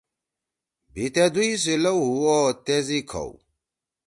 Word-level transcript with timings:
بھی 0.93 1.05
تے 1.13 1.23
دُوئی 1.33 1.51
سی 1.63 1.73
لؤ 1.83 1.99
ہُو 2.09 2.13
او 2.37 2.41
تیس 2.65 2.87
ئی 2.93 2.99
کھؤ۔ 3.09 3.29